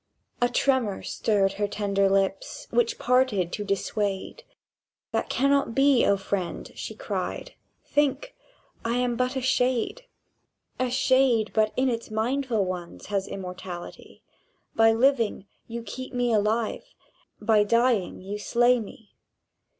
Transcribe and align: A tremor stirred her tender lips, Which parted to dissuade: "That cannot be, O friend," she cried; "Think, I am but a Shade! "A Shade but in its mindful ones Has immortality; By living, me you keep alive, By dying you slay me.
A 0.41 0.49
tremor 0.49 1.03
stirred 1.03 1.53
her 1.53 1.67
tender 1.67 2.09
lips, 2.09 2.65
Which 2.71 2.97
parted 2.97 3.53
to 3.53 3.63
dissuade: 3.63 4.43
"That 5.11 5.29
cannot 5.29 5.75
be, 5.75 6.07
O 6.07 6.17
friend," 6.17 6.71
she 6.73 6.95
cried; 6.95 7.53
"Think, 7.85 8.33
I 8.83 8.97
am 8.97 9.15
but 9.15 9.35
a 9.35 9.41
Shade! 9.41 10.05
"A 10.79 10.89
Shade 10.89 11.51
but 11.53 11.71
in 11.77 11.87
its 11.87 12.09
mindful 12.09 12.65
ones 12.65 13.05
Has 13.13 13.27
immortality; 13.27 14.23
By 14.75 14.91
living, 14.91 15.37
me 15.37 15.47
you 15.67 15.83
keep 15.83 16.15
alive, 16.15 16.83
By 17.39 17.63
dying 17.63 18.21
you 18.21 18.39
slay 18.39 18.79
me. 18.79 19.13